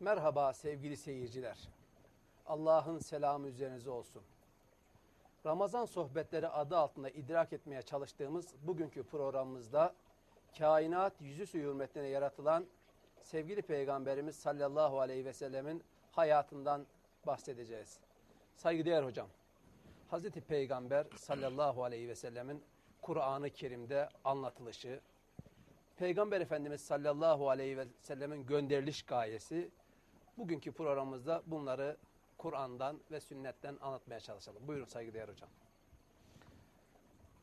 [0.00, 1.68] Merhaba sevgili seyirciler.
[2.46, 4.22] Allah'ın selamı üzerinize olsun.
[5.46, 9.94] Ramazan sohbetleri adı altında idrak etmeye çalıştığımız bugünkü programımızda
[10.58, 12.66] kainat yüzüstü hürmetine yaratılan
[13.22, 16.86] sevgili Peygamberimiz sallallahu aleyhi ve sellemin hayatından
[17.26, 17.98] bahsedeceğiz.
[18.56, 19.28] Saygıdeğer hocam,
[20.08, 22.62] Hazreti Peygamber sallallahu aleyhi ve sellemin
[23.02, 25.00] Kur'an-ı Kerim'de anlatılışı,
[25.96, 29.70] Peygamber Efendimiz sallallahu aleyhi ve sellemin gönderiliş gayesi,
[30.40, 31.96] bugünkü programımızda bunları
[32.38, 34.68] Kur'an'dan ve sünnetten anlatmaya çalışalım.
[34.68, 35.50] Buyurun saygıdeğer hocam.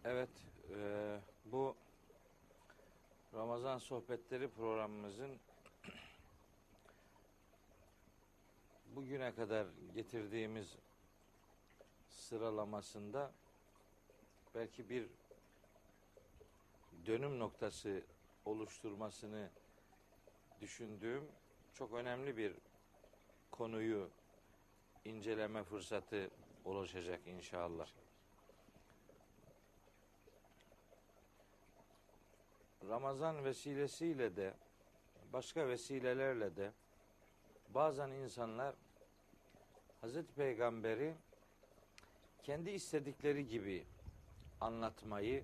[0.05, 0.30] Evet,
[0.70, 1.76] e, bu
[3.34, 5.40] Ramazan sohbetleri programımızın
[8.96, 10.76] bugüne kadar getirdiğimiz
[12.10, 13.32] sıralamasında
[14.55, 15.10] belki bir
[17.05, 18.04] dönüm noktası
[18.46, 19.49] oluşturmasını
[20.62, 21.24] düşündüğüm
[21.74, 22.54] çok önemli bir
[23.58, 24.10] konuyu
[25.05, 26.30] inceleme fırsatı
[26.66, 27.88] oluşacak inşallah.
[32.90, 34.54] Ramazan vesilesiyle de
[35.34, 36.72] başka vesilelerle de
[37.70, 38.76] bazen insanlar
[40.02, 41.16] Hazreti Peygamber'i
[42.44, 43.86] kendi istedikleri gibi
[44.62, 45.44] anlatmayı,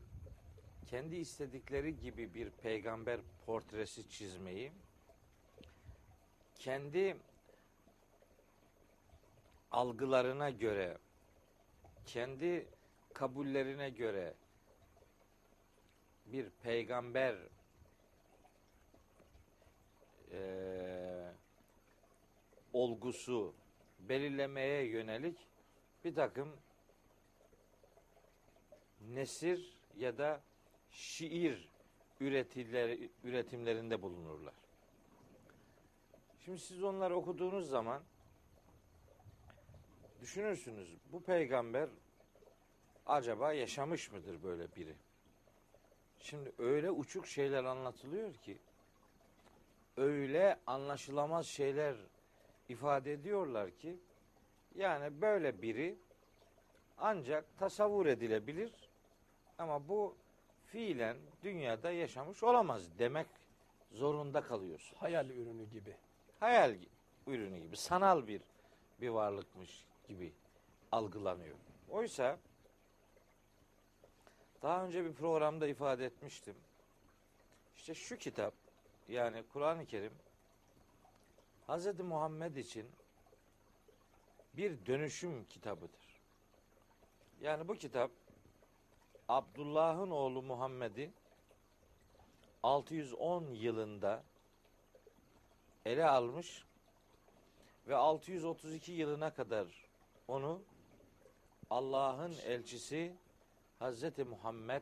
[0.88, 4.72] kendi istedikleri gibi bir peygamber portresi çizmeyi,
[6.56, 7.18] kendi
[9.74, 10.98] algılarına göre,
[12.06, 12.68] kendi
[13.14, 14.34] kabullerine göre
[16.26, 17.36] bir peygamber
[20.32, 21.34] eee
[22.74, 23.54] olgusu
[24.00, 25.38] belirlemeye yönelik
[26.04, 26.58] bir takım
[29.02, 30.42] nesir ya da
[30.92, 31.70] şiir
[32.20, 34.54] üretimleri, üretimlerinde bulunurlar.
[36.46, 38.04] Şimdi siz onları okuduğunuz zaman
[40.24, 41.90] düşünürsünüz bu peygamber
[43.06, 44.96] acaba yaşamış mıdır böyle biri?
[46.20, 48.58] Şimdi öyle uçuk şeyler anlatılıyor ki
[49.98, 51.96] öyle anlaşılamaz şeyler
[52.70, 54.00] ifade ediyorlar ki
[54.76, 55.96] yani böyle biri
[56.98, 58.72] ancak tasavvur edilebilir
[59.58, 60.16] ama bu
[60.66, 63.28] fiilen dünyada yaşamış olamaz demek
[63.92, 64.98] zorunda kalıyorsun.
[64.98, 65.96] Hayal ürünü gibi.
[66.40, 66.76] Hayal
[67.28, 68.42] ürünü gibi, sanal bir
[69.02, 70.34] bir varlıkmış gibi
[70.92, 71.58] algılanıyor.
[71.90, 72.40] Oysa
[74.62, 76.56] daha önce bir programda ifade etmiştim.
[77.76, 78.54] İşte şu kitap
[79.08, 80.14] yani Kur'an-ı Kerim
[81.68, 82.00] Hz.
[82.00, 82.92] Muhammed için
[84.54, 86.22] bir dönüşüm kitabıdır.
[87.42, 88.12] Yani bu kitap
[89.28, 91.14] Abdullah'ın oğlu Muhammed'i
[92.64, 94.24] 610 yılında
[95.86, 96.66] ele almış
[97.88, 99.83] ve 632 yılına kadar
[100.28, 100.62] onu
[101.70, 103.16] Allah'ın elçisi
[103.80, 104.82] Hazreti Muhammed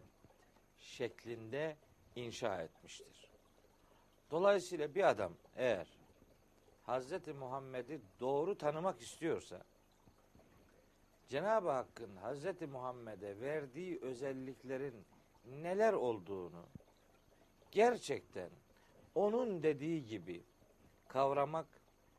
[0.79, 1.77] şeklinde
[2.15, 3.31] inşa etmiştir.
[4.31, 5.87] Dolayısıyla bir adam eğer
[6.83, 9.61] Hazreti Muhammed'i doğru tanımak istiyorsa
[11.27, 15.05] Cenab-ı Hakk'ın Hazreti Muhammed'e verdiği özelliklerin
[15.45, 16.65] neler olduğunu
[17.71, 18.49] gerçekten
[19.15, 20.43] onun dediği gibi
[21.07, 21.67] kavramak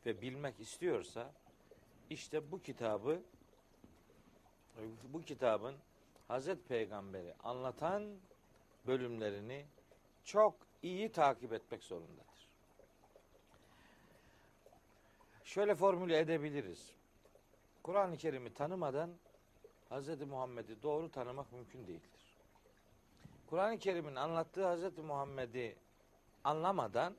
[0.06, 1.32] ve bilmek istiyorsa
[2.12, 3.22] işte bu kitabı
[5.04, 5.76] bu kitabın
[6.28, 8.18] Hazreti Peygamber'i anlatan
[8.86, 9.66] bölümlerini
[10.24, 12.48] çok iyi takip etmek zorundadır.
[15.44, 16.92] Şöyle formüle edebiliriz.
[17.82, 19.10] Kur'an-ı Kerim'i tanımadan
[19.90, 20.20] Hz.
[20.20, 22.36] Muhammed'i doğru tanımak mümkün değildir.
[23.46, 24.98] Kur'an-ı Kerim'in anlattığı Hz.
[24.98, 25.76] Muhammed'i
[26.44, 27.14] anlamadan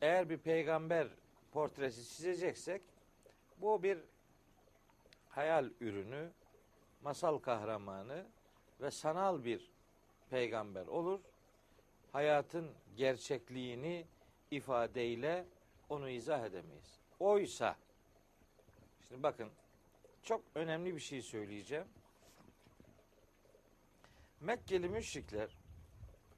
[0.00, 1.08] eğer bir peygamber
[1.52, 2.82] portresi çizeceksek
[3.60, 3.98] bu bir
[5.28, 6.30] hayal ürünü,
[7.02, 8.26] masal kahramanı
[8.80, 9.70] ve sanal bir
[10.30, 11.20] peygamber olur.
[12.12, 14.06] Hayatın gerçekliğini
[14.50, 15.46] ifadeyle
[15.88, 17.00] onu izah edemeyiz.
[17.20, 17.76] Oysa
[19.08, 19.50] şimdi bakın
[20.22, 21.86] çok önemli bir şey söyleyeceğim.
[24.40, 25.56] Mekkeli müşrikler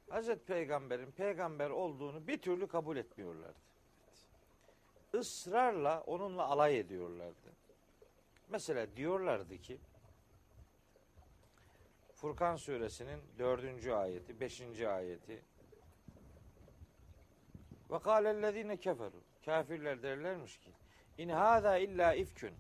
[0.09, 3.59] Hazreti Peygamber'in peygamber olduğunu bir türlü kabul etmiyorlardı.
[5.15, 7.53] Israrla onunla alay ediyorlardı.
[8.49, 9.81] Mesela diyorlardı ki
[12.15, 15.43] Furkan suresinin dördüncü ayeti, beşinci ayeti
[17.91, 20.71] ve kâlellezîne keferu kafirler derlermiş ki
[21.19, 22.55] in hâzâ illa ifkün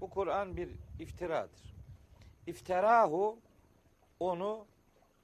[0.00, 1.74] bu Kur'an bir iftiradır.
[2.46, 3.38] İftirahu
[4.20, 4.66] onu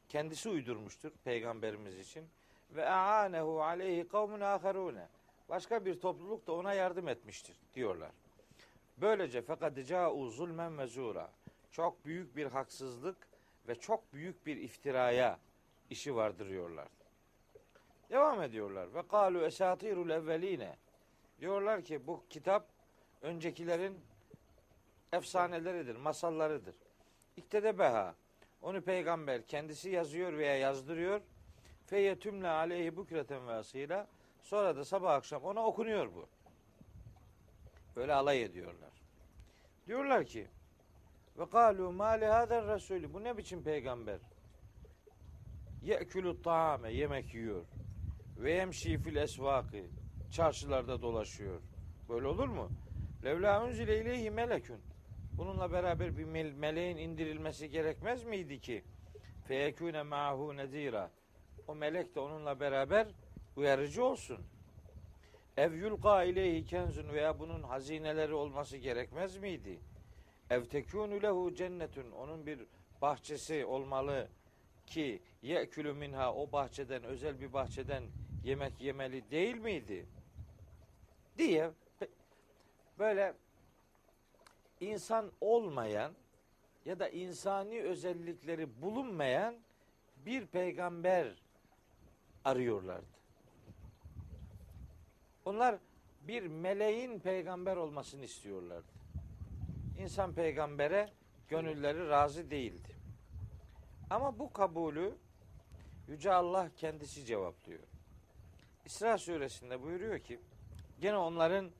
[0.09, 2.29] kendisi uydurmuştur peygamberimiz için
[2.71, 5.09] ve aanehu aleyhi kavmun aharune
[5.49, 8.11] Başka bir topluluk da ona yardım etmiştir diyorlar.
[8.97, 11.31] Böylece fakat ca'u zulmen ve.
[11.71, 13.17] Çok büyük bir haksızlık
[13.69, 15.39] ve çok büyük bir iftiraya
[15.91, 16.89] işi vardır diyorlar.
[18.11, 18.95] Devam ediyorlar.
[18.95, 20.77] Ve kalu esatirul evveline.
[21.41, 22.67] Diyorlar ki bu kitap
[23.23, 24.01] öncekilerin
[25.13, 26.75] efsaneleridir, masallarıdır.
[27.37, 28.15] İktede beha.
[28.63, 31.21] Onu peygamber kendisi yazıyor veya yazdırıyor.
[31.87, 34.07] Feyyetümle aleyhi bukreten ve asıyla.
[34.47, 36.27] Sonra da sabah akşam ona okunuyor bu.
[37.97, 38.91] Böyle alay ediyorlar.
[39.87, 40.49] Diyorlar ki
[41.39, 42.81] ve kalu ma li hadar
[43.15, 44.19] bu ne biçim peygamber?
[45.83, 47.65] Ye'külü taame yemek yiyor.
[48.37, 49.85] Ve yemşi fil esvakı
[50.33, 51.61] çarşılarda dolaşıyor.
[52.09, 52.71] Böyle olur mu?
[53.25, 54.81] Levla unzile ileyhi melekün.
[55.33, 58.85] Bununla beraber bir mel- meleğin indirilmesi gerekmez miydi ki?
[59.49, 61.11] Feyekûne ma'hu nezira.
[61.69, 63.07] O melek de onunla beraber
[63.57, 64.39] uyarıcı olsun.
[65.57, 69.81] Ev yulqa ileyhi kenzun veya bunun hazineleri olması gerekmez miydi?
[70.51, 72.11] Ev tekûnü lehu cennetun.
[72.11, 72.67] Onun bir
[73.03, 74.29] bahçesi olmalı
[74.87, 78.05] ki ye'külü minha o bahçeden özel bir bahçeden
[78.45, 80.07] yemek yemeli değil miydi?
[81.39, 81.71] Diye
[82.99, 83.35] böyle
[84.81, 86.13] insan olmayan
[86.85, 89.57] ya da insani özellikleri bulunmayan
[90.27, 91.35] bir peygamber
[92.45, 93.16] arıyorlardı.
[95.47, 95.79] Onlar
[96.21, 98.93] bir meleğin peygamber olmasını istiyorlardı.
[99.99, 101.09] İnsan peygambere
[101.49, 102.97] gönülleri razı değildi.
[104.11, 105.15] Ama bu kabulü
[106.09, 107.83] Yüce Allah kendisi cevaplıyor.
[108.85, 110.41] İsra suresinde buyuruyor ki
[111.01, 111.71] gene onların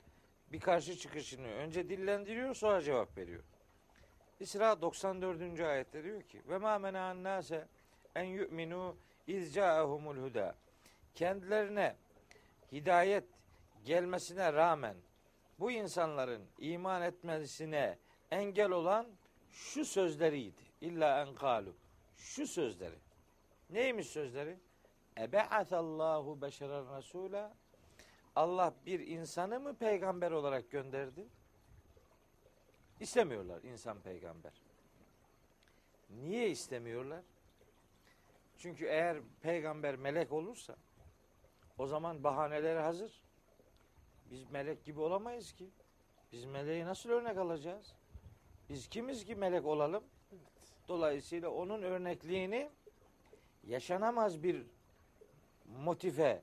[0.51, 3.43] bir karşı çıkışını önce dillendiriyor sonra cevap veriyor.
[4.39, 5.59] İsra 94.
[5.59, 7.67] ayette diyor ki ve ma mena'an nase
[8.15, 8.95] en yu'minu
[9.27, 10.55] iz ca'ahumul huda.
[11.15, 11.95] Kendilerine
[12.71, 13.36] hidayet
[13.87, 14.95] gelmesine rağmen
[15.59, 17.97] bu insanların iman etmesine
[18.31, 19.07] engel olan
[19.51, 20.61] şu sözleriydi.
[20.81, 21.75] İlla en kalu.
[22.15, 22.95] Şu sözleri.
[23.69, 24.59] Neymiş sözleri?
[25.17, 27.53] Ebe'atallahu beşeren rasula.
[28.35, 31.27] Allah bir insanı mı peygamber olarak gönderdi?
[32.99, 34.61] İstemiyorlar insan peygamber.
[36.09, 37.23] Niye istemiyorlar?
[38.57, 40.75] Çünkü eğer peygamber melek olursa
[41.77, 43.26] o zaman bahaneleri hazır.
[44.31, 45.69] Biz melek gibi olamayız ki.
[46.31, 47.93] Biz meleği nasıl örnek alacağız?
[48.69, 50.03] Biz kimiz ki melek olalım?
[50.87, 52.69] Dolayısıyla onun örnekliğini
[53.67, 54.63] yaşanamaz bir
[55.65, 56.41] motife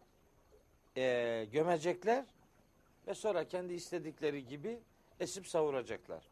[0.96, 2.24] e, gömecekler
[3.06, 4.80] ve sonra kendi istedikleri gibi
[5.20, 6.24] esip savuracaklar.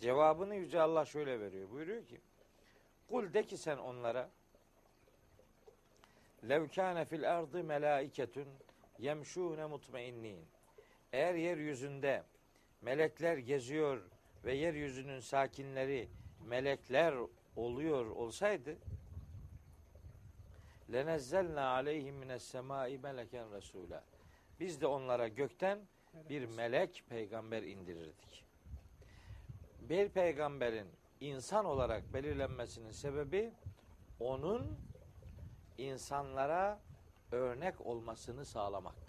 [0.00, 1.70] Cevabını Yüce Allah şöyle veriyor.
[1.70, 2.20] Buyuruyor ki
[3.08, 4.30] Kul de ki sen onlara
[6.48, 8.48] Lev kâne fil ardı melâiketun
[8.98, 10.55] yemşûne mutmainnin.
[11.12, 12.22] Eğer yeryüzünde
[12.82, 14.02] melekler geziyor
[14.44, 16.08] ve yeryüzünün sakinleri
[16.46, 17.14] melekler
[17.56, 18.76] oluyor olsaydı
[20.92, 24.04] lenezzelna aleyhim mines semai meleken resula.
[24.60, 25.78] Biz de onlara gökten
[26.28, 28.44] bir melek peygamber indirirdik.
[29.80, 30.88] Bir peygamberin
[31.20, 33.52] insan olarak belirlenmesinin sebebi
[34.20, 34.78] onun
[35.78, 36.80] insanlara
[37.32, 39.05] örnek olmasını sağlamaktır.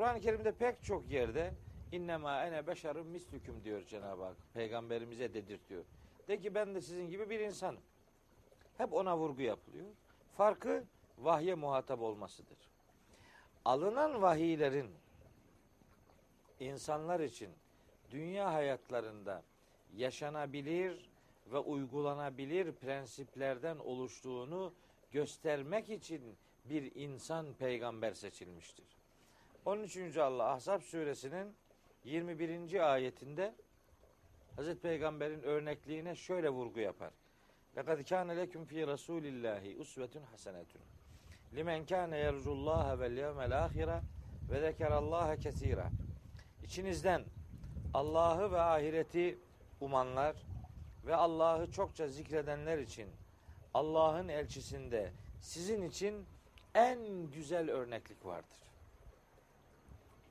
[0.00, 1.54] Kur'an-ı Kerim'de pek çok yerde
[1.92, 4.36] innema ene beşerun mislüküm diyor Cenab-ı Hak.
[4.54, 5.84] Peygamberimize dedirtiyor.
[6.28, 7.80] De ki ben de sizin gibi bir insanım.
[8.78, 9.86] Hep ona vurgu yapılıyor.
[10.36, 10.84] Farkı
[11.18, 12.58] vahye muhatap olmasıdır.
[13.64, 14.90] Alınan vahiylerin
[16.60, 17.50] insanlar için
[18.10, 19.42] dünya hayatlarında
[19.96, 21.10] yaşanabilir
[21.46, 24.74] ve uygulanabilir prensiplerden oluştuğunu
[25.12, 28.99] göstermek için bir insan peygamber seçilmiştir.
[29.70, 30.16] 13.
[30.16, 31.56] Allah Ahzab suresinin
[32.04, 32.92] 21.
[32.92, 33.54] ayetinde
[34.56, 37.10] Hazreti Peygamber'in örnekliğine şöyle vurgu yapar.
[37.76, 40.80] Lekad kâne leküm fî Rasûlillâhi usvetun hasenetun.
[41.54, 44.00] Limen kâne yercullâhe vel yevmel âhire
[44.50, 45.90] ve zekerallâhe kesîrâ.
[46.64, 47.24] İçinizden
[47.94, 49.38] Allah'ı ve ahireti
[49.80, 50.36] umanlar
[51.06, 53.08] ve Allah'ı çokça zikredenler için
[53.74, 56.26] Allah'ın elçisinde sizin için
[56.74, 58.69] en güzel örneklik vardır.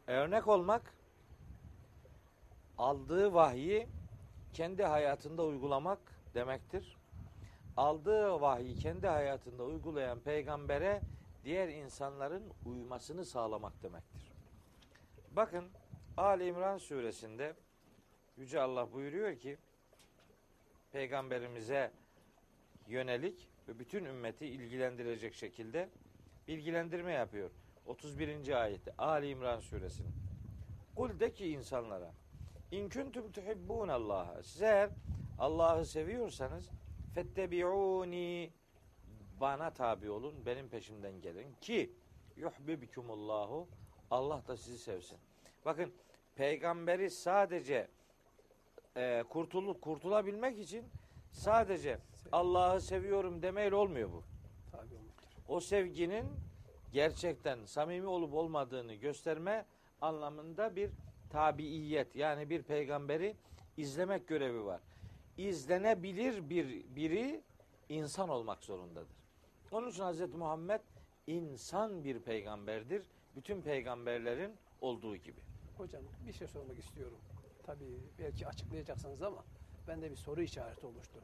[0.09, 0.93] Örnek olmak
[2.77, 3.87] aldığı vahyi
[4.53, 5.99] kendi hayatında uygulamak
[6.33, 6.97] demektir.
[7.77, 11.03] Aldığı vahyi kendi hayatında uygulayan peygambere
[11.43, 14.31] diğer insanların uymasını sağlamak demektir.
[15.31, 15.65] Bakın
[16.17, 17.55] Ali İmran suresinde
[18.37, 19.57] Yüce Allah buyuruyor ki
[20.91, 21.91] peygamberimize
[22.87, 25.89] yönelik ve bütün ümmeti ilgilendirecek şekilde
[26.47, 27.51] bilgilendirme yapıyor.
[27.85, 28.61] 31.
[28.61, 30.13] ayeti Ali İmran suresinin.
[30.95, 32.11] Kul de ki insanlara
[32.71, 34.43] İn kuntum tuhibbun Allah.
[34.43, 34.89] Siz eğer
[35.39, 36.69] Allah'ı seviyorsanız
[37.15, 38.53] fettebi'uni
[39.41, 41.93] bana tabi olun, benim peşimden gelin ki
[42.37, 43.67] yuhibbukumullahu
[44.11, 45.17] Allah da sizi sevsin.
[45.65, 45.93] Bakın
[46.35, 47.87] peygamberi sadece
[48.97, 50.85] e, kurtulup kurtulabilmek için
[51.31, 51.99] sadece
[52.31, 54.23] Allah'ı seviyorum demeyle olmuyor bu.
[55.47, 56.25] O sevginin
[56.93, 59.65] gerçekten samimi olup olmadığını gösterme
[60.01, 60.91] anlamında bir
[61.29, 63.35] tabiiyet yani bir peygamberi
[63.77, 64.81] izlemek görevi var.
[65.37, 67.41] İzlenebilir bir biri
[67.89, 69.17] insan olmak zorundadır.
[69.71, 70.33] Onun için Hz.
[70.33, 70.81] Muhammed
[71.27, 73.03] insan bir peygamberdir.
[73.35, 75.39] Bütün peygamberlerin olduğu gibi.
[75.77, 77.17] Hocam bir şey sormak istiyorum.
[77.63, 79.43] Tabii belki açıklayacaksınız ama
[79.87, 81.19] bende bir soru işareti oluştu.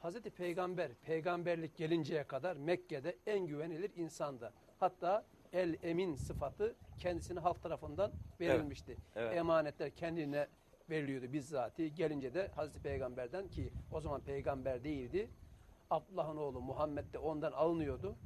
[0.00, 4.52] Hazreti Peygamber peygamberlik gelinceye kadar Mekke'de en güvenilir insandı.
[4.80, 8.96] Hatta el emin sıfatı kendisine halk tarafından verilmişti.
[9.16, 9.36] evet.
[9.36, 10.46] Emanetler kendine
[10.90, 11.94] veriliyordu bizzati.
[11.94, 15.30] Gelince de Hazreti Peygamber'den ki o zaman peygamber değildi.
[15.90, 18.16] Abdullah'ın oğlu Muhammed de ondan alınıyordu.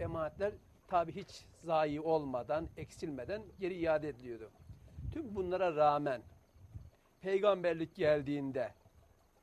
[0.00, 0.52] Emanetler
[0.88, 4.50] tabi hiç zayi olmadan, eksilmeden geri iade ediliyordu.
[5.12, 6.22] Tüm bunlara rağmen
[7.20, 8.72] peygamberlik geldiğinde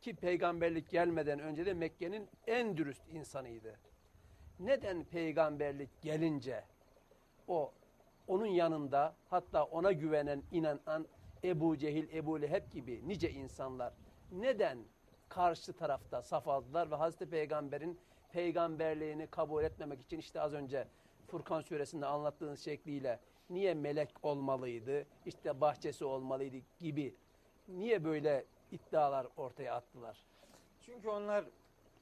[0.02, 3.91] ki peygamberlik gelmeden önce de Mekke'nin en dürüst insanıydı.
[4.66, 6.64] Neden peygamberlik gelince
[7.48, 7.72] o
[8.28, 11.06] onun yanında hatta ona güvenen, inanan
[11.44, 13.94] Ebu Cehil, Ebu Leheb gibi nice insanlar
[14.32, 14.78] neden
[15.30, 18.00] karşı tarafta saf aldılar ve Hazreti Peygamber'in
[18.32, 20.88] peygamberliğini kabul etmemek için işte az önce
[21.28, 27.16] Furkan suresinde anlattığınız şekliyle niye melek olmalıydı, işte bahçesi olmalıydı gibi
[27.68, 30.24] niye böyle iddialar ortaya attılar?
[30.82, 31.46] Çünkü onlar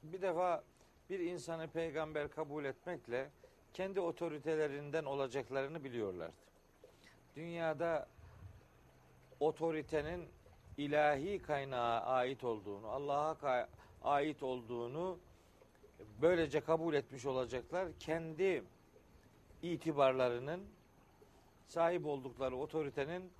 [0.02, 0.62] bir defa
[1.10, 3.30] bir insanı peygamber kabul etmekle
[3.72, 6.34] kendi otoritelerinden olacaklarını biliyorlardı.
[7.36, 8.08] Dünyada
[9.40, 10.28] otoritenin
[10.76, 13.68] ilahi kaynağa ait olduğunu, Allah'a
[14.02, 15.18] ait olduğunu
[16.22, 17.88] böylece kabul etmiş olacaklar.
[17.98, 18.64] Kendi
[19.62, 20.64] itibarlarının
[21.66, 23.32] sahip oldukları otoritenin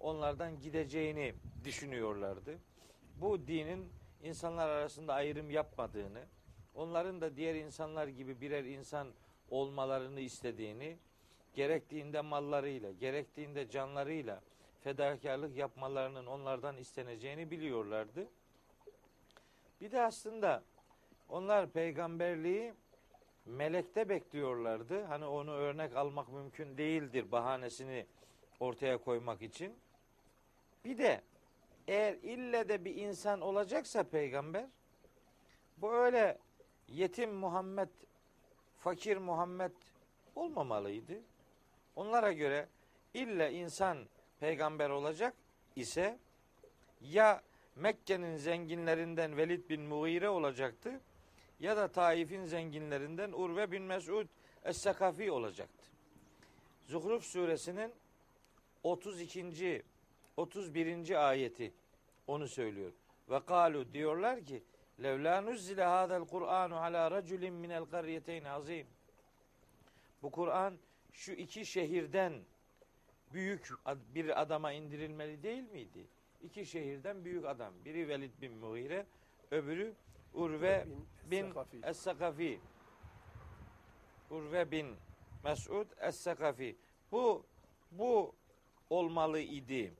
[0.00, 2.58] onlardan gideceğini düşünüyorlardı.
[3.20, 3.88] Bu dinin
[4.22, 6.22] insanlar arasında ayrım yapmadığını,
[6.76, 9.08] onların da diğer insanlar gibi birer insan
[9.50, 10.96] olmalarını istediğini,
[11.54, 14.40] gerektiğinde mallarıyla, gerektiğinde canlarıyla
[14.80, 18.28] fedakarlık yapmalarının onlardan isteneceğini biliyorlardı.
[19.80, 20.62] Bir de aslında
[21.28, 22.74] onlar peygamberliği
[23.46, 25.04] melekte bekliyorlardı.
[25.04, 28.06] Hani onu örnek almak mümkün değildir bahanesini
[28.60, 29.74] ortaya koymak için.
[30.84, 31.22] Bir de
[31.88, 34.66] eğer ille de bir insan olacaksa peygamber
[35.76, 36.38] bu öyle
[36.88, 37.88] yetim Muhammed,
[38.78, 39.72] fakir Muhammed
[40.34, 41.22] olmamalıydı.
[41.96, 42.68] Onlara göre
[43.14, 43.98] ille insan
[44.40, 45.34] peygamber olacak
[45.76, 46.18] ise
[47.00, 47.42] ya
[47.76, 51.00] Mekke'nin zenginlerinden Velid bin Mughire olacaktı
[51.60, 54.26] ya da Taif'in zenginlerinden Urve bin Mesud
[54.64, 55.86] Es-Sakafi olacaktı.
[56.86, 57.92] Zuhruf suresinin
[58.82, 59.82] 32.
[60.36, 61.28] 31.
[61.28, 61.72] ayeti
[62.26, 62.92] onu söylüyor.
[63.30, 64.62] Ve kalu diyorlar ki
[65.02, 68.86] levla nuzzile hadal Kur'anu ala raculin minel qaryeteyn azim.
[70.22, 70.78] Bu Kur'an
[71.12, 72.32] şu iki şehirden
[73.32, 73.70] büyük
[74.14, 76.06] bir adama indirilmeli değil miydi?
[76.42, 77.74] İki şehirden büyük adam.
[77.84, 79.06] Biri Velid bin Mughire,
[79.50, 79.94] öbürü
[80.34, 80.86] Urve
[81.30, 81.80] bin Sakafi.
[81.80, 82.58] Es-Sakafi.
[84.30, 84.96] Urve bin
[85.44, 86.76] Mesud Es-Sakafi.
[87.12, 87.46] Bu
[87.90, 88.34] bu
[88.90, 89.94] olmalı idi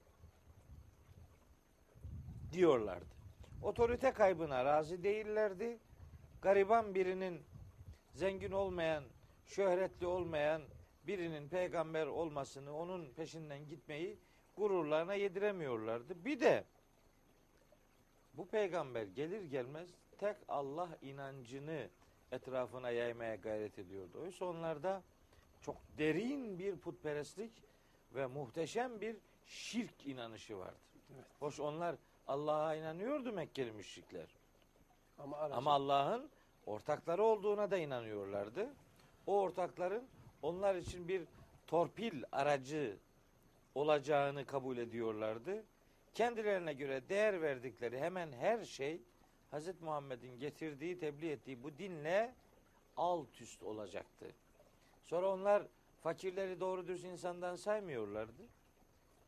[2.53, 3.16] diyorlardı.
[3.67, 5.79] Otorite kaybına razı değillerdi.
[6.43, 7.43] Gariban birinin
[8.15, 9.05] zengin olmayan,
[9.47, 10.63] şöhretli olmayan
[11.07, 14.19] birinin peygamber olmasını, onun peşinden gitmeyi
[14.57, 16.25] gururlarına yediremiyorlardı.
[16.25, 16.65] Bir de
[18.35, 21.89] bu peygamber gelir gelmez tek Allah inancını
[22.33, 24.21] etrafına yaymaya gayret ediyordu.
[24.23, 25.03] Oysa onlarda
[25.61, 27.53] çok derin bir putperestlik
[28.15, 30.81] ve muhteşem bir şirk inanışı vardı.
[31.15, 31.27] Evet.
[31.39, 34.27] Hoş onlar Allah'a inanıyordu Mekkeli müşrikler.
[35.19, 36.31] Ama, Ama Allah'ın
[36.67, 38.71] ortakları olduğuna da inanıyorlardı.
[39.27, 40.09] O ortakların
[40.43, 41.23] onlar için bir
[41.67, 42.97] torpil aracı
[43.75, 45.65] olacağını kabul ediyorlardı.
[46.15, 49.03] Kendilerine göre değer verdikleri hemen her şey
[49.53, 49.81] Hz.
[49.81, 52.35] Muhammed'in getirdiği, tebliğ ettiği bu dinle
[52.97, 54.27] alt üst olacaktı.
[55.05, 55.63] Sonra onlar
[56.03, 58.43] fakirleri doğru düz insandan saymıyorlardı.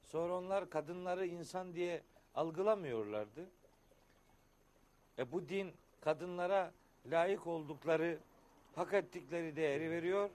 [0.05, 2.03] Sonra onlar kadınları insan diye
[2.39, 3.51] algılamıyorlardı.
[5.19, 6.73] E bu din kadınlara
[7.07, 8.19] layık oldukları,
[8.75, 10.31] hak ettikleri değeri veriyor.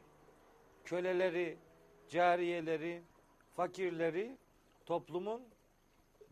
[0.85, 1.57] Köleleri,
[2.09, 3.01] cariyeleri,
[3.55, 4.37] fakirleri
[4.85, 5.43] toplumun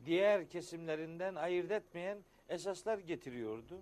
[0.06, 2.18] diğer kesimlerinden ayırt etmeyen
[2.50, 3.82] esaslar getiriyordu.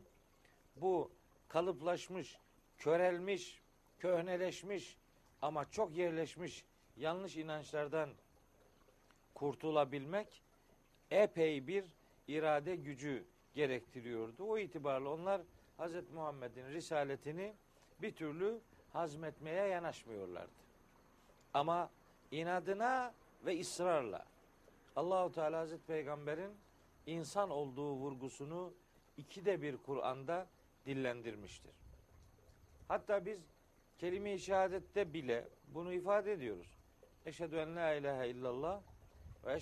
[0.76, 1.12] Bu
[1.48, 2.38] kalıplaşmış,
[2.78, 3.62] körelmiş,
[4.00, 4.98] köhneleşmiş
[5.42, 6.66] ama çok yerleşmiş
[6.98, 8.10] yanlış inançlardan
[9.34, 10.49] kurtulabilmek
[11.12, 11.86] epey bir
[12.28, 14.44] irade gücü gerektiriyordu.
[14.44, 15.42] O itibarla onlar
[15.80, 16.12] Hz.
[16.14, 17.54] Muhammed'in risaletini
[18.02, 18.60] bir türlü
[18.94, 20.52] hazmetmeye yanaşmıyorlardı.
[21.54, 21.90] Ama
[22.32, 23.14] inadına
[23.46, 24.26] ve ısrarla
[24.96, 26.52] Allahu Teala Hazreti Peygamber'in
[27.06, 28.74] insan olduğu vurgusunu
[29.18, 30.48] ikide bir Kur'an'da
[30.86, 31.72] dillendirmiştir.
[32.88, 33.40] Hatta biz
[33.98, 36.68] kelime-i şehadette bile bunu ifade ediyoruz.
[37.26, 38.82] Eşhedü en la ilahe illallah
[39.46, 39.54] ve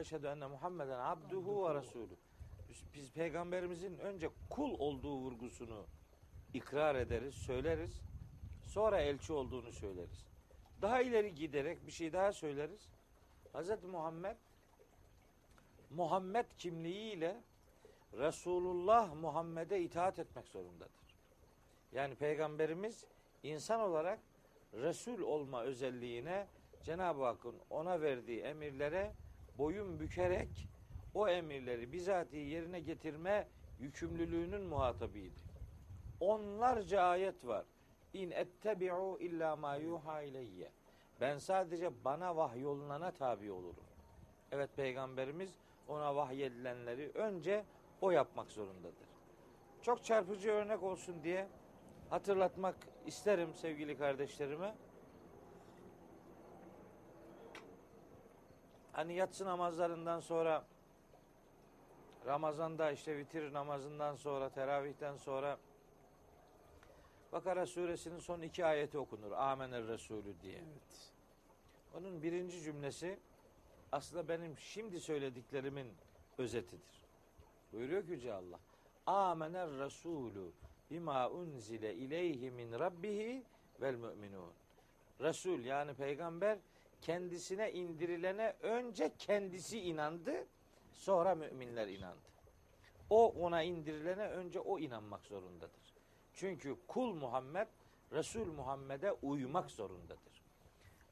[0.00, 2.16] eşhedü enne- Muhammeden abduhu ve resulü.
[2.94, 5.86] Biz peygamberimizin önce kul olduğu vurgusunu
[6.54, 8.00] ikrar ederiz, söyleriz.
[8.64, 10.26] Sonra elçi olduğunu söyleriz.
[10.82, 12.88] Daha ileri giderek bir şey daha söyleriz.
[13.54, 13.84] Hz.
[13.84, 14.36] Muhammed
[15.90, 17.42] Muhammed kimliğiyle
[18.12, 21.14] Resulullah Muhammed'e itaat etmek zorundadır.
[21.92, 23.04] Yani peygamberimiz
[23.42, 24.18] insan olarak
[24.72, 26.46] Resul olma özelliğine
[26.84, 29.12] Cenab-ı Hakk'ın ona verdiği emirlere
[29.58, 30.68] boyun bükerek
[31.14, 33.48] o emirleri bizatihi yerine getirme
[33.80, 35.40] yükümlülüğünün muhatabıydı.
[36.20, 37.64] Onlarca ayet var.
[38.12, 40.70] İn ettebi'u illa ma yuha ileyye.
[41.20, 43.84] Ben sadece bana vahyolunana tabi olurum.
[44.52, 47.64] Evet peygamberimiz ona vahyedilenleri önce
[48.00, 49.08] o yapmak zorundadır.
[49.82, 51.48] Çok çarpıcı örnek olsun diye
[52.10, 52.76] hatırlatmak
[53.06, 54.74] isterim sevgili kardeşlerime.
[58.94, 60.64] Hani yatsı namazlarından sonra
[62.26, 65.58] Ramazan'da işte vitir namazından sonra, teravihten sonra
[67.32, 69.32] Bakara suresinin son iki ayeti okunur.
[69.32, 70.56] Amener Resulü diye.
[70.56, 71.12] Evet.
[71.94, 73.18] Onun birinci cümlesi
[73.92, 75.92] aslında benim şimdi söylediklerimin
[76.38, 77.04] özetidir.
[77.72, 78.60] Buyuruyor ki Yüce Allah.
[79.06, 80.50] Amener Resulü
[80.90, 83.44] bima unzile ileyhi min rabbihi
[83.80, 84.52] vel müminun.
[85.20, 86.58] Resul yani peygamber
[87.04, 90.46] kendisine indirilene önce kendisi inandı,
[90.92, 92.28] sonra müminler inandı.
[93.10, 95.94] O ona indirilene önce o inanmak zorundadır.
[96.32, 97.66] Çünkü kul Muhammed
[98.12, 100.44] Resul Muhammed'e uymak zorundadır.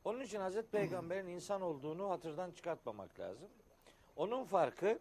[0.04, 3.48] Onun için Hazreti Peygamber'in insan olduğunu hatırdan çıkartmamak lazım.
[4.16, 4.98] Onun farkı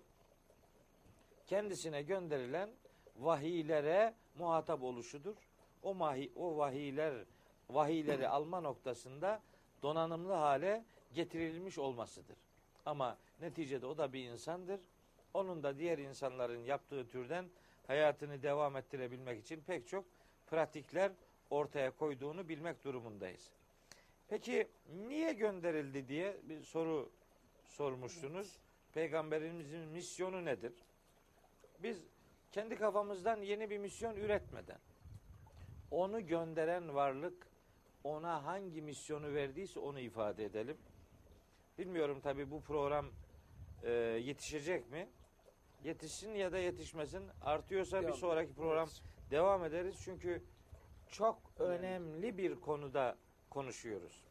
[1.48, 2.70] kendisine gönderilen
[3.16, 5.36] vahiylere muhatap oluşudur.
[5.84, 7.26] O mahi, o vahiyler
[7.70, 9.42] vahiyleri alma noktasında
[9.84, 12.38] donanımlı hale getirilmiş olmasıdır.
[12.86, 14.80] Ama neticede o da bir insandır.
[15.34, 17.46] Onun da diğer insanların yaptığı türden
[17.88, 20.06] hayatını devam ettirebilmek için pek çok
[20.48, 21.12] pratikler
[21.50, 23.52] ortaya koyduğunu bilmek durumundayız.
[24.28, 24.68] Peki
[25.08, 27.10] niye gönderildi diye bir soru
[27.68, 28.58] sormuştunuz.
[28.94, 30.74] Peygamberimizin misyonu nedir?
[31.80, 32.04] Biz
[32.52, 34.80] kendi kafamızdan yeni bir misyon üretmeden
[35.92, 37.48] onu gönderen varlık
[38.04, 40.78] ona hangi misyonu verdiyse onu ifade edelim.
[41.78, 43.06] Bilmiyorum tabi bu program
[43.84, 45.10] e, yetişecek mi?
[45.84, 47.24] Yetişsin ya da yetişmesin.
[47.42, 48.18] Artıyorsa bir Devam.
[48.18, 48.90] sonraki program
[49.32, 49.96] devam ederiz.
[50.06, 50.44] Çünkü
[51.08, 53.18] çok önemli bir konuda
[53.50, 54.24] konuşuyoruz.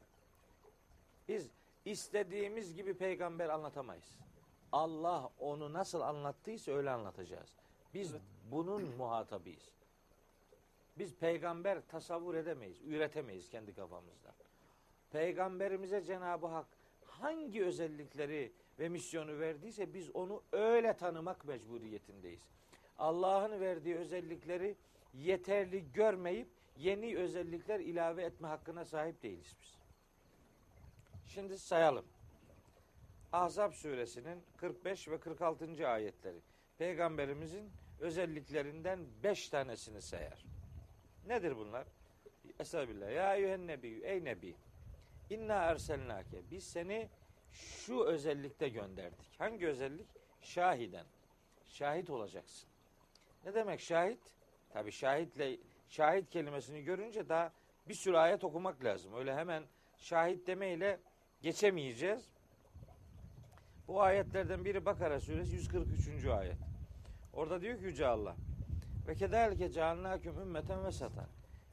[1.28, 1.50] Biz
[1.84, 4.18] istediğimiz gibi peygamber anlatamayız.
[4.72, 7.56] Allah onu nasıl anlattıysa öyle anlatacağız.
[7.94, 8.14] Biz
[8.50, 9.79] bunun muhatabıyız.
[11.00, 14.34] Biz peygamber tasavvur edemeyiz, üretemeyiz kendi kafamızda.
[15.10, 16.66] Peygamberimize Cenab-ı Hak
[17.04, 22.40] hangi özellikleri ve misyonu verdiyse biz onu öyle tanımak mecburiyetindeyiz.
[22.98, 24.76] Allah'ın verdiği özellikleri
[25.14, 29.78] yeterli görmeyip yeni özellikler ilave etme hakkına sahip değiliz biz.
[31.26, 32.06] Şimdi sayalım.
[33.32, 35.88] Ahzab suresinin 45 ve 46.
[35.88, 36.38] ayetleri.
[36.78, 40.59] Peygamberimizin özelliklerinden 5 tanesini sayar.
[41.26, 41.86] Nedir bunlar?
[42.60, 43.12] Estağfirullah.
[43.12, 44.00] Ya eyyühen nebiyyü.
[44.04, 44.54] Ey nebi.
[45.30, 46.50] İnna erselnake.
[46.50, 47.08] Biz seni
[47.50, 49.34] şu özellikte gönderdik.
[49.38, 50.06] Hangi özellik?
[50.42, 51.06] Şahiden.
[51.68, 52.68] Şahit olacaksın.
[53.44, 54.20] Ne demek şahit?
[54.70, 55.56] Tabi şahitle
[55.88, 57.52] şahit kelimesini görünce daha
[57.88, 59.14] bir sürü ayet okumak lazım.
[59.14, 59.64] Öyle hemen
[59.96, 61.00] şahit demeyle
[61.42, 62.28] geçemeyeceğiz.
[63.88, 66.26] Bu ayetlerden biri Bakara suresi 143.
[66.26, 66.56] ayet.
[67.32, 68.36] Orada diyor ki Yüce Allah
[69.08, 71.26] ve kederlike cealnâküm ümmeten vesata.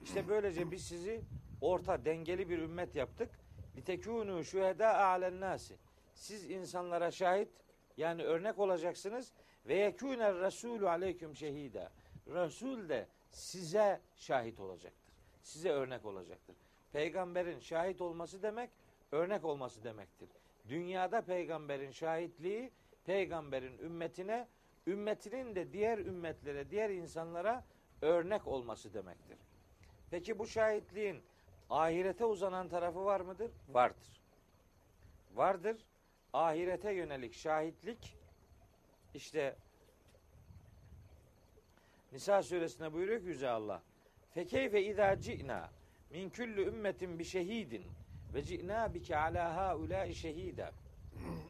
[0.04, 1.22] İşte böylece biz sizi
[1.62, 3.30] orta dengeli bir ümmet yaptık.
[3.78, 5.78] Litekûnû şühedâ a'len nâsi.
[6.14, 7.50] Siz insanlara şahit
[7.98, 9.34] yani örnek olacaksınız
[9.66, 11.92] ve yekûner rasûlü aleyküm şehîdâ.
[12.28, 15.14] Resul de size şahit olacaktır.
[15.42, 16.56] Size örnek olacaktır.
[16.92, 18.70] Peygamberin şahit olması demek
[19.12, 20.30] örnek olması demektir.
[20.70, 22.72] Dünyada peygamberin şahitliği
[23.06, 24.48] peygamberin ümmetine,
[24.88, 27.64] ümmetinin de diğer ümmetlere, diğer insanlara
[28.02, 29.38] örnek olması demektir.
[30.12, 31.22] Peki bu şahitliğin
[31.70, 33.52] ahirete uzanan tarafı var mıdır?
[33.70, 34.22] Vardır.
[35.36, 35.86] Vardır.
[36.34, 38.16] Ahirete yönelik şahitlik
[39.14, 39.56] işte
[42.12, 43.84] Nisa suresinde buyuruyor ki Yüce Allah.
[44.34, 45.70] Fekeyfe izâ ci'nâ
[46.12, 47.84] min küllü ümmetin bi şehidin
[48.34, 50.72] ve ci'nâ bike alâ haulâi şehîdâ.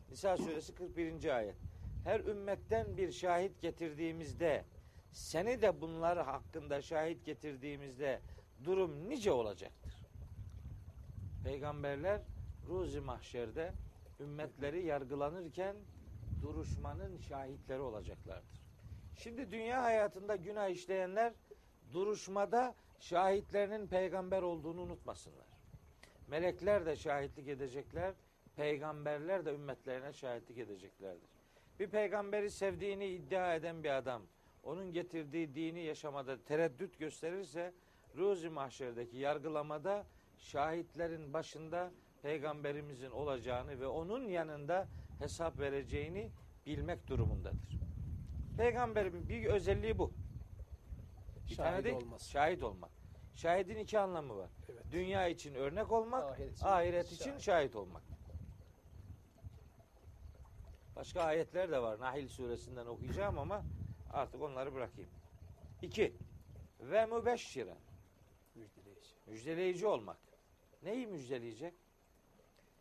[0.10, 1.36] Nisa suresi 41.
[1.36, 1.56] ayet.
[2.08, 4.66] Her ümmetten bir şahit getirdiğimizde
[5.12, 8.22] seni de bunlar hakkında şahit getirdiğimizde
[8.64, 9.94] durum nice olacaktır.
[11.44, 12.22] Peygamberler
[12.68, 13.74] ruzi mahşerde
[14.20, 15.76] ümmetleri yargılanırken
[16.42, 18.62] duruşmanın şahitleri olacaklardır.
[19.18, 21.34] Şimdi dünya hayatında günah işleyenler
[21.94, 25.48] duruşmada şahitlerinin peygamber olduğunu unutmasınlar.
[26.28, 28.14] Melekler de şahitlik edecekler,
[28.56, 31.37] peygamberler de ümmetlerine şahitlik edeceklerdir.
[31.80, 34.22] Bir peygamberi sevdiğini iddia eden bir adam,
[34.64, 37.74] onun getirdiği dini yaşamada tereddüt gösterirse,
[38.18, 40.06] Ruzi Mahşer'deki yargılamada
[40.38, 44.88] şahitlerin başında peygamberimizin olacağını ve onun yanında
[45.20, 46.30] hesap vereceğini
[46.66, 47.80] bilmek durumundadır.
[48.58, 50.12] Peygamberin bir özelliği bu.
[51.50, 52.30] Bir Şahit değil, olması.
[52.30, 52.92] şahit olmak.
[53.36, 54.50] Şahidin iki anlamı var.
[54.70, 54.84] Evet.
[54.92, 57.42] Dünya için örnek olmak, Ahiret ahiret için için, şahit.
[57.42, 57.76] şahit.
[57.76, 58.02] olmak.
[60.98, 62.00] Başka ayetler de var.
[62.00, 63.64] Nahil suresinden okuyacağım ama
[64.14, 65.10] artık onları bırakayım.
[65.82, 66.14] İki.
[66.80, 67.78] Ve mübeşşiren.
[68.56, 69.10] Müjdeleyici.
[69.28, 70.18] Müjdeleyici olmak.
[70.84, 71.74] Neyi müjdeleyecek?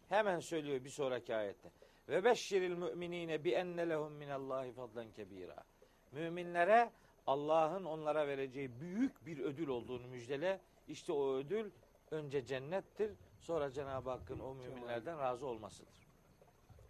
[0.09, 1.71] Hemen söylüyor bir sonraki ayette.
[2.09, 5.65] Ve beşşiril müminine bi enne lehum minallahi fadlan kebira.
[6.13, 6.91] Müminlere
[7.27, 10.61] Allah'ın onlara vereceği büyük bir ödül olduğunu müjdele.
[10.89, 11.71] İşte o ödül
[12.11, 16.07] önce cennettir, sonra Cenab-ı Hakk'ın o müminlerden razı olmasıdır.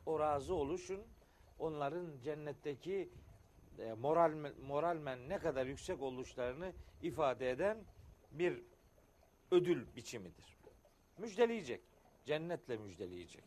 [0.06, 1.00] O razı oluşun
[1.58, 3.08] onların cennetteki
[3.78, 7.78] e, moral moralmen ne kadar yüksek oluşlarını ifade eden
[8.32, 8.62] bir
[9.50, 10.56] ödül biçimidir.
[11.18, 11.80] Müjdeleyecek.
[12.24, 13.44] Cennetle müjdeleyecek.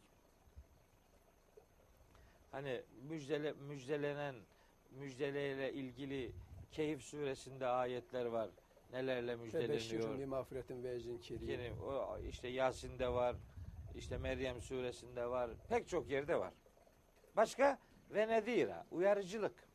[2.51, 4.35] Hani müjdele, müjdelenen
[4.91, 6.31] müjdeleyle ilgili
[6.71, 8.49] Keyif suresinde ayetler var.
[8.91, 10.25] Nelerle müjdeleniyor.
[10.25, 11.81] mağfiretin ve ecrin kerim.
[11.81, 13.35] O işte Yasin'de var.
[13.95, 15.51] işte Meryem suresinde var.
[15.69, 16.53] Pek çok yerde var.
[17.35, 19.69] Başka ve nedira uyarıcılık.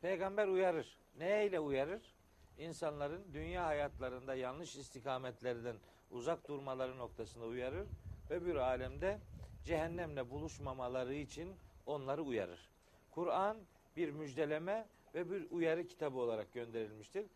[0.00, 0.98] Peygamber uyarır.
[1.18, 2.14] Neyle uyarır?
[2.58, 5.76] İnsanların dünya hayatlarında yanlış istikametlerden
[6.10, 7.86] uzak durmaları noktasında uyarır.
[8.30, 9.18] Öbür alemde
[9.64, 11.54] cehennemle buluşmamaları için
[11.86, 12.70] onları uyarır.
[13.10, 13.56] Kur'an
[13.96, 17.26] bir müjdeleme ve bir uyarı kitabı olarak gönderilmiştir.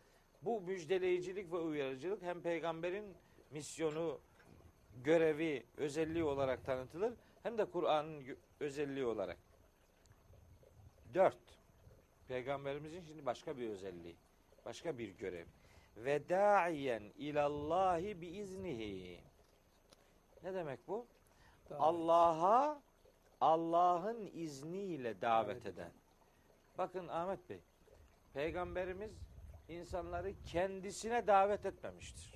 [0.41, 3.05] Bu müjdeleyicilik ve uyarıcılık hem peygamberin
[3.51, 4.19] misyonu,
[5.03, 8.23] görevi, özelliği olarak tanıtılır hem de Kur'an'ın
[8.59, 9.37] özelliği olarak.
[11.15, 11.37] Dört.
[12.27, 14.15] Peygamberimizin şimdi başka bir özelliği,
[14.65, 15.45] başka bir görev.
[15.97, 19.21] Ve da'iyen ilallahi bi iznihi.
[20.43, 21.07] Ne demek bu?
[21.71, 22.81] Allah'a
[23.41, 25.91] Allah'ın izniyle Davet eden.
[26.77, 27.59] Bakın Ahmet Bey,
[28.33, 29.11] Peygamberimiz
[29.67, 32.34] insanları kendisine davet etmemiştir.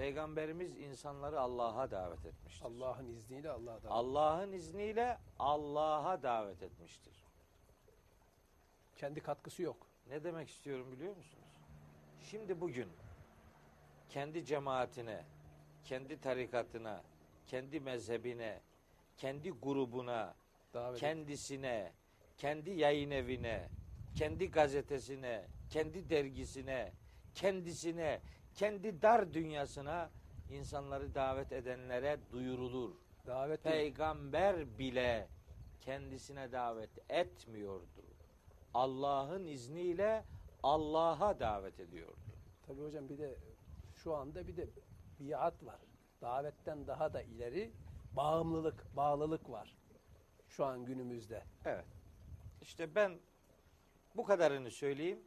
[0.00, 2.64] Peygamberimiz insanları Allah'a davet etmiştir.
[2.64, 3.90] Allah'ın izniyle Allah'a da.
[3.90, 7.24] Allah'ın izniyle Allah'a davet etmiştir.
[8.96, 9.86] Kendi katkısı yok.
[10.08, 11.48] Ne demek istiyorum biliyor musunuz?
[12.22, 12.88] Şimdi bugün
[14.08, 15.24] kendi cemaatine,
[15.84, 17.02] kendi tarikatına,
[17.46, 18.60] kendi mezhebine,
[19.16, 20.34] kendi grubuna,
[20.74, 21.92] Davet kendisine,
[22.38, 23.68] kendi yayın evine,
[24.14, 26.92] kendi gazetesine, kendi dergisine,
[27.34, 28.20] kendisine,
[28.54, 30.10] kendi dar dünyasına
[30.50, 32.94] insanları davet edenlere duyurulur.
[33.26, 33.76] davet değil.
[33.76, 35.28] Peygamber bile
[35.80, 38.04] kendisine davet etmiyordu.
[38.74, 40.24] Allah'ın izniyle
[40.62, 42.16] Allah'a davet ediyordu.
[42.66, 43.36] Tabii hocam bir de
[43.96, 44.68] şu anda bir de
[45.20, 45.80] biat var.
[46.20, 47.72] Davetten daha da ileri
[48.16, 49.76] bağımlılık, bağlılık var.
[50.48, 51.44] Şu an günümüzde.
[51.64, 51.84] Evet.
[52.62, 53.18] İşte ben
[54.16, 55.20] bu kadarını söyleyeyim.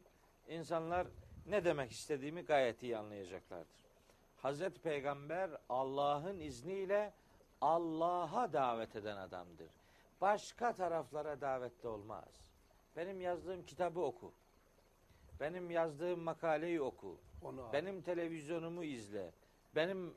[0.48, 1.06] İnsanlar
[1.46, 3.84] ne demek istediğimi gayet iyi anlayacaklardır.
[4.36, 7.12] Hazreti Peygamber Allah'ın izniyle
[7.60, 9.70] Allah'a davet eden adamdır.
[10.20, 12.28] Başka taraflara davette olmaz.
[12.96, 14.32] Benim yazdığım kitabı oku.
[15.40, 17.18] Benim yazdığım makaleyi oku.
[17.42, 17.70] Onu.
[17.72, 19.30] Benim televizyonumu izle.
[19.76, 20.14] Benim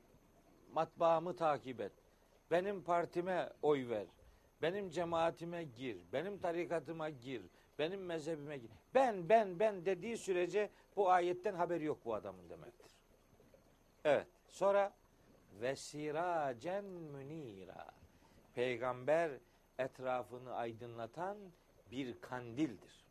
[0.74, 1.92] matbaamı takip et.
[2.52, 4.08] Benim partime oy ver.
[4.62, 5.98] Benim cemaatime gir.
[6.14, 7.42] Benim tarikatıma gir.
[7.80, 8.72] Benim mezhebime gir.
[8.98, 12.92] Ben ben ben dediği sürece bu ayetten haberi yok bu adamın demektir.
[14.06, 14.28] Evet.
[14.48, 14.94] Sonra
[15.62, 17.86] ve siracen münira.
[18.56, 19.32] Peygamber
[19.80, 21.38] etrafını aydınlatan
[21.92, 23.06] bir kandildir.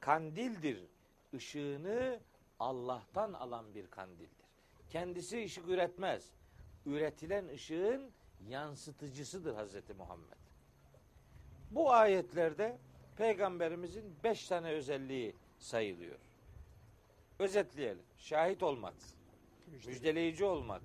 [0.00, 0.84] Kandildir.
[1.32, 2.20] Işığını
[2.60, 4.48] Allah'tan alan bir kandildir.
[4.90, 6.32] Kendisi ışık üretmez.
[6.86, 8.10] Üretilen ışığın
[8.48, 10.38] yansıtıcısıdır Hazreti Muhammed.
[11.70, 12.78] Bu ayetlerde
[13.18, 16.18] peygamberimizin beş tane özelliği sayılıyor.
[17.38, 18.02] Özetleyelim.
[18.16, 18.94] Şahit olmak,
[19.86, 20.82] müjdeleyici olmak,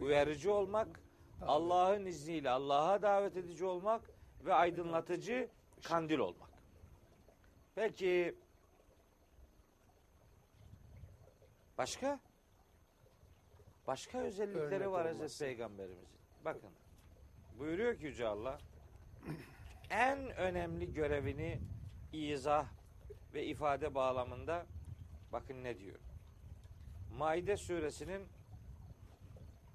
[0.00, 1.00] uyarıcı olmak,
[1.42, 4.10] Allah'ın izniyle Allah'a davet edici olmak
[4.44, 5.48] ve aydınlatıcı
[5.84, 6.50] kandil olmak.
[7.74, 8.34] Peki
[11.78, 12.20] başka?
[13.86, 15.06] Başka özellikleri Örnek var.
[15.06, 16.18] Hazreti Peygamberimizin.
[16.44, 16.70] Bakın.
[17.58, 18.58] Buyuruyor ki Yüce Allah
[19.90, 21.60] en önemli görevini
[22.12, 22.66] izah
[23.34, 24.66] ve ifade bağlamında
[25.32, 25.98] bakın ne diyor.
[27.18, 28.28] Maide suresinin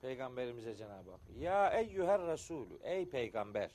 [0.00, 3.70] Peygamberimize Cenab-ı Hak Ya eyyüher Resulü Ey peygamber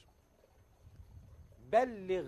[1.72, 2.26] Bellig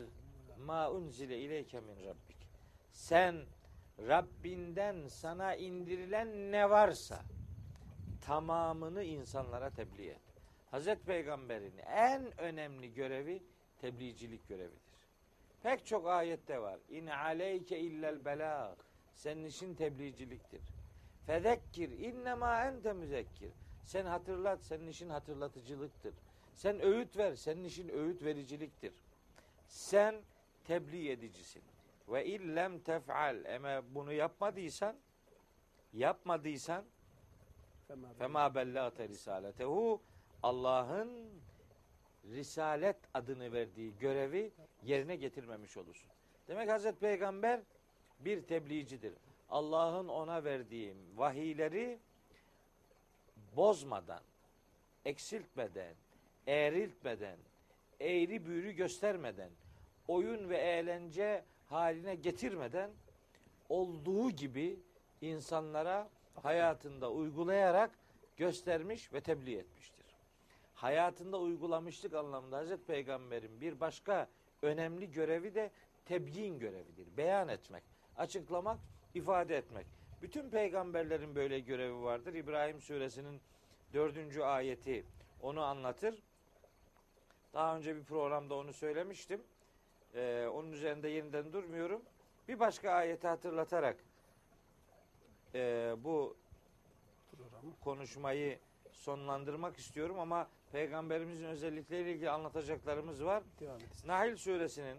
[0.57, 2.47] ma unzile ileyke min rabbik
[2.91, 3.45] Sen
[4.07, 7.21] Rabbinden sana indirilen ne varsa
[8.21, 10.21] tamamını insanlara tebliğ et.
[10.71, 13.43] Hazreti Peygamber'in en önemli görevi
[13.81, 14.81] tebliğcilik görevidir.
[15.63, 16.79] Pek çok ayette var.
[16.89, 18.75] İn aleyke illel belâ.
[19.15, 20.61] Senin işin tebliğciliktir.
[21.25, 23.51] Fedekkir innema ente müzekkir.
[23.85, 26.13] Sen hatırlat, senin işin hatırlatıcılıktır.
[26.55, 28.93] Sen öğüt ver, senin işin öğüt vericiliktir.
[29.67, 30.15] Sen
[30.67, 31.61] tebliğ edicisin.
[32.07, 33.55] Ve illem tef'al.
[33.55, 34.95] Ama bunu yapmadıysan,
[35.93, 36.85] yapmadıysan
[38.17, 40.01] Fema bellagte risaletehu
[40.43, 41.09] Allah'ın
[42.25, 44.51] risalet adını verdiği görevi
[44.83, 46.11] yerine getirmemiş olursun.
[46.47, 47.59] Demek Hazreti Peygamber
[48.19, 49.13] bir tebliğcidir.
[49.49, 51.99] Allah'ın ona verdiği vahiyleri
[53.55, 54.21] bozmadan,
[55.05, 55.95] eksiltmeden,
[56.47, 57.37] eğriltmeden,
[57.99, 59.49] eğri büğrü göstermeden,
[60.07, 62.91] oyun ve eğlence haline getirmeden
[63.69, 64.79] olduğu gibi
[65.21, 67.91] insanlara hayatında uygulayarak
[68.37, 70.05] göstermiş ve tebliğ etmiştir.
[70.73, 74.27] Hayatında uygulamışlık anlamında Hazreti Peygamber'in bir başka
[74.61, 75.71] önemli görevi de
[76.05, 77.17] tebyin görevidir.
[77.17, 77.83] Beyan etmek,
[78.17, 78.79] açıklamak,
[79.13, 79.87] ifade etmek.
[80.21, 82.33] Bütün peygamberlerin böyle görevi vardır.
[82.33, 83.41] İbrahim suresinin
[83.93, 85.05] dördüncü ayeti
[85.41, 86.23] onu anlatır.
[87.53, 89.41] Daha önce bir programda onu söylemiştim.
[90.15, 92.01] Ee, onun üzerinde yeniden durmuyorum.
[92.47, 93.97] Bir başka ayeti hatırlatarak
[95.55, 96.37] e, bu
[97.31, 97.73] programı.
[97.81, 98.59] konuşmayı
[98.91, 103.43] sonlandırmak istiyorum ama peygamberimizin özellikleriyle ilgili anlatacaklarımız var.
[104.05, 104.97] Nahl suresinin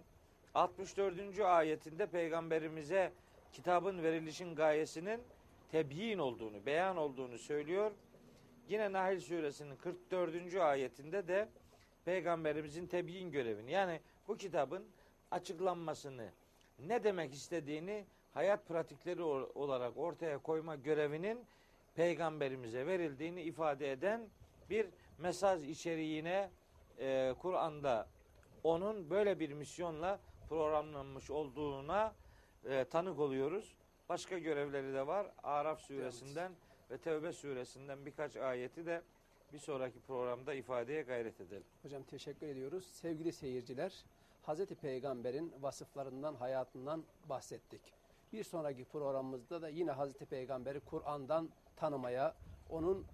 [0.55, 1.41] 64.
[1.41, 3.13] ayetinde peygamberimize
[3.53, 5.23] kitabın verilişin gayesinin
[5.71, 7.93] tebyin olduğunu, beyan olduğunu söylüyor.
[8.69, 10.55] Yine Nahl suresinin 44.
[10.55, 11.49] ayetinde de
[12.05, 14.85] peygamberimizin tebyin görevini yani bu kitabın
[15.31, 16.31] açıklanmasını,
[16.79, 21.47] ne demek istediğini hayat pratikleri olarak ortaya koyma görevinin
[21.95, 24.29] peygamberimize verildiğini ifade eden
[24.71, 24.87] bir
[25.19, 26.51] mesaj içeriğine
[26.99, 28.09] e, Kur'an'da
[28.65, 32.15] onun böyle bir misyonla programlanmış olduğuna
[32.65, 33.75] e, tanık oluyoruz.
[34.09, 35.27] Başka görevleri de var.
[35.43, 36.53] Araf suresinden
[36.91, 39.03] ve Tevbe suresinden birkaç ayeti de
[39.53, 41.65] bir sonraki programda ifadeye gayret edelim.
[41.83, 42.87] Hocam teşekkür ediyoruz.
[42.87, 44.05] Sevgili seyirciler,
[44.43, 48.02] Hazreti Peygamber'in vasıflarından, hayatından bahsettik.
[48.33, 52.35] Bir sonraki programımızda da yine Hazreti Peygamber'i Kur'an'dan tanımaya,
[52.69, 53.07] onun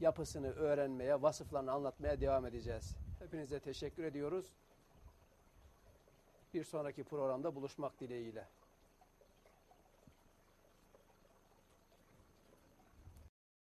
[0.00, 2.96] yapısını öğrenmeye, vasıflarını anlatmaya devam edeceğiz.
[3.18, 4.46] Hepinize teşekkür ediyoruz.
[6.54, 8.48] Bir sonraki programda buluşmak dileğiyle.